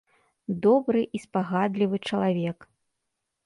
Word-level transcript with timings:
Добры 0.65 1.03
і 1.19 1.21
спагадлівы 1.27 1.97
чалавек. 2.11 2.57